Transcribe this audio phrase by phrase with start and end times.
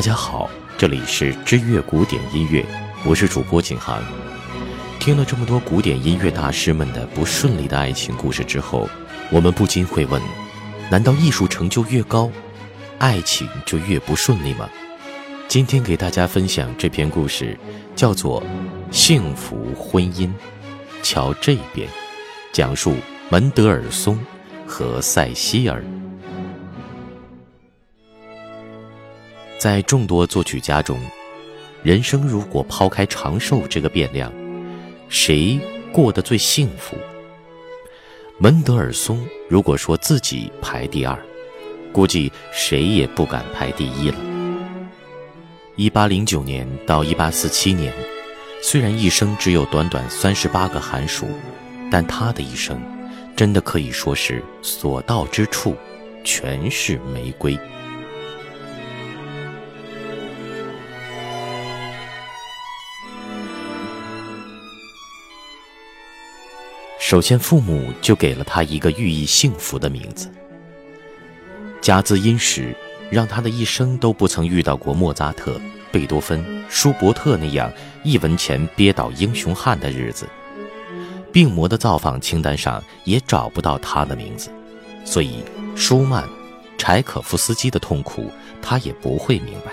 [0.00, 0.48] 大家好，
[0.78, 2.64] 这里是知乐古典音乐，
[3.04, 4.02] 我是主播景航。
[4.98, 8.88] 听了这么多古典音乐大师们的不顺利的爱情故事之后，
[9.30, 10.18] 我们不禁会问：
[10.90, 12.30] 难道艺术成就越高，
[12.98, 14.70] 爱情就越不顺利吗？
[15.46, 17.54] 今天给大家分享这篇故事，
[17.94, 18.42] 叫做
[18.90, 20.28] 《幸福婚姻》。
[21.02, 21.86] 瞧这边，
[22.54, 22.94] 讲述
[23.28, 24.18] 门德尔松
[24.66, 25.84] 和塞西尔。
[29.60, 30.98] 在众多作曲家中，
[31.82, 34.32] 人生如果抛开长寿这个变量，
[35.10, 35.60] 谁
[35.92, 36.96] 过得最幸福？
[38.38, 41.14] 门德尔松如果说自己排第二，
[41.92, 44.16] 估计谁也不敢排第一了。
[45.76, 47.92] 一八零九年到一八四七年，
[48.62, 51.28] 虽然一生只有短短三十八个寒暑，
[51.90, 52.80] 但他的一生，
[53.36, 55.76] 真的可以说是所到之处，
[56.24, 57.58] 全是玫瑰。
[67.00, 70.30] 首先，父母就给了他一个寓意幸福的名字。
[71.80, 72.76] 家资殷实，
[73.10, 75.58] 让他的一生都不曾遇到过莫扎特、
[75.90, 77.72] 贝多芬、舒伯特那样
[78.04, 80.28] 一文钱憋倒英雄汉的日子。
[81.32, 84.50] 病魔的造访清单上也找不到他的名字，
[85.02, 85.42] 所以
[85.74, 86.28] 舒曼、
[86.76, 89.72] 柴可夫斯基的痛苦他也不会明白。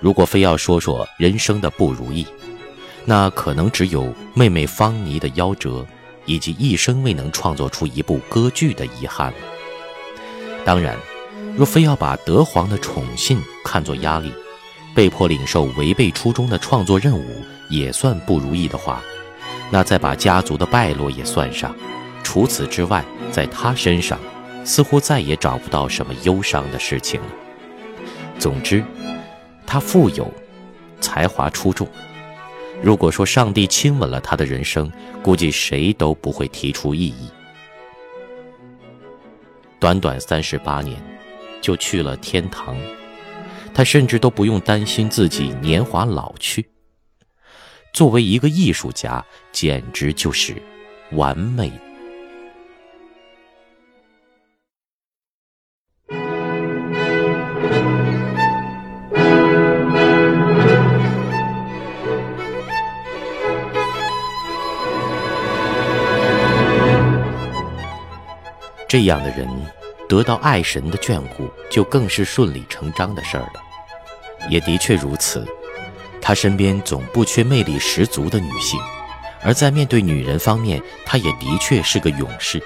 [0.00, 2.26] 如果非要说说人生的不如意，
[3.04, 5.86] 那可能只有妹妹方妮的夭折。
[6.26, 9.32] 以及一生未能创作出一部歌剧的遗憾。
[10.64, 10.96] 当然，
[11.56, 14.32] 若非要把德皇的宠信看作压力，
[14.94, 19.02] 被迫领受违背初衷的创作任务也算不如意的话，
[19.70, 21.74] 那再把家族的败落也算上，
[22.22, 24.18] 除此之外，在他身上
[24.64, 27.26] 似乎再也找不到什么忧伤的事情了。
[28.38, 28.82] 总之，
[29.66, 30.32] 他富有，
[31.00, 31.88] 才华出众。
[32.82, 34.92] 如果说上帝亲吻了他的人生，
[35.22, 37.30] 估计谁都不会提出异议。
[39.80, 41.02] 短短三十八年，
[41.60, 42.76] 就去了天堂，
[43.72, 46.66] 他甚至都不用担心自己年华老去。
[47.92, 50.54] 作为一个艺术家，简直就是
[51.12, 51.72] 完美。
[68.94, 69.48] 这样的人，
[70.08, 73.60] 得到爱神的眷顾，就更是顺理成章的事儿了。
[74.48, 75.44] 也的确如此，
[76.22, 78.78] 他身边总不缺魅力十足的女性，
[79.42, 82.62] 而在面对女人方面，他也的确是个勇士。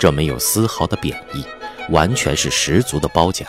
[0.00, 1.44] 这没有丝毫的贬义，
[1.90, 3.46] 完全是十足的褒奖。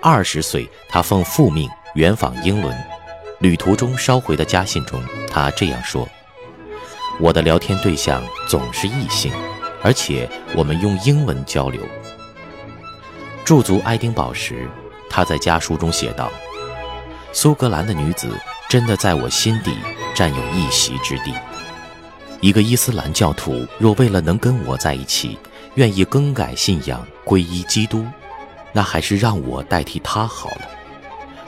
[0.00, 2.72] 二十岁，他奉父命远访英伦，
[3.40, 6.08] 旅途中捎回的家信中，他这样说。
[7.22, 9.32] 我的聊天对象总是异性，
[9.80, 11.80] 而且我们用英文交流。
[13.44, 14.68] 驻足爱丁堡时，
[15.08, 16.32] 他在家书中写道
[17.32, 18.36] ：“苏格兰的女子
[18.68, 19.70] 真的在我心底
[20.12, 21.32] 占有一席之地。
[22.40, 25.38] 一个伊斯兰教徒若为了能跟我在一起，
[25.76, 28.04] 愿意更改信仰皈依基督，
[28.72, 30.62] 那还是让我代替他好了。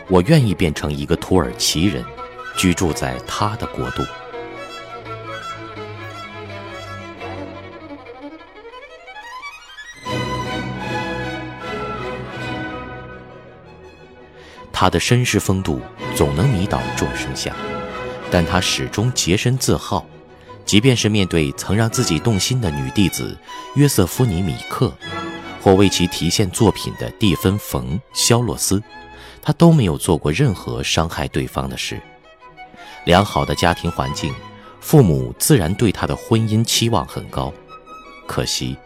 [0.07, 2.05] 我愿意变成一个土耳其人，
[2.57, 4.05] 居住在他的国度。”
[14.84, 15.81] 他的绅士风度
[16.15, 17.56] 总能迷倒众生相，
[18.31, 20.05] 但他始终洁身自好，
[20.67, 23.34] 即便是面对曾让自己动心的女弟子
[23.77, 24.93] 约瑟夫尼米克，
[25.62, 28.83] 或为其提献作品的蒂芬冯肖洛斯，
[29.41, 31.99] 他都没有做过任何伤害对方的事。
[33.06, 34.34] 良好的家庭环境，
[34.83, 37.51] 父母自然对他的婚姻期望很高，
[38.27, 38.77] 可惜，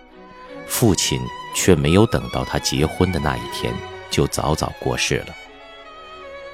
[0.69, 1.21] 父亲
[1.57, 3.75] 却没有等到他结婚的那一天，
[4.13, 5.35] 就早早过世了。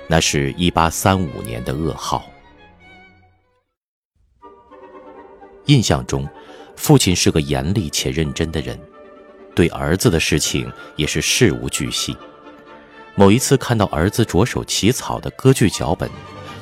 [0.09, 2.25] 那是一八三五年的噩耗。
[5.67, 6.29] 印象中，
[6.77, 8.79] 父亲是个严厉且认真的人，
[9.55, 12.15] 对儿子的事情也是事无巨细。
[13.15, 16.11] 某一次看到儿子着手起草的歌剧脚本，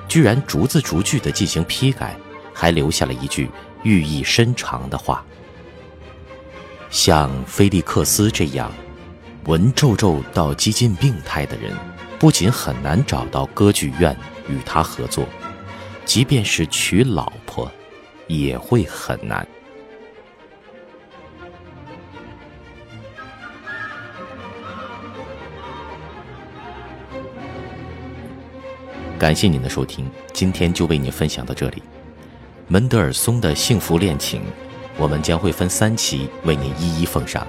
[0.06, 2.16] 居然逐字逐句地进行批改，
[2.54, 3.50] 还留下了一句
[3.82, 5.24] 寓意深长的话
[6.90, 8.70] ：“像菲利克斯这样
[9.46, 11.74] 文绉绉到几近病态的人。”
[12.22, 14.16] 不仅很难找到歌剧院
[14.48, 15.26] 与他合作
[16.04, 17.68] 即便是娶老婆
[18.28, 19.44] 也会很难。
[29.18, 31.82] 感谢您的收听今天就为您分享到这里。
[32.68, 34.42] 门德尔松的幸福恋情
[34.96, 37.44] 我们将会分三期为您一一奉上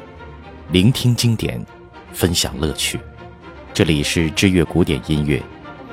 [0.72, 1.64] 聆听经典
[2.12, 3.00] 分享乐趣。
[3.74, 5.42] 这里是知乐古典音乐。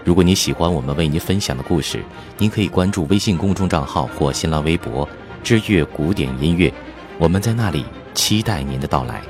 [0.04, 2.04] 如果你喜欢我们为您分享的故事，
[2.36, 5.08] 您可以关注微信公众账号或新浪微博
[5.42, 6.70] “知乐古典音乐”，
[7.16, 9.22] 我们在那里期待您的到来。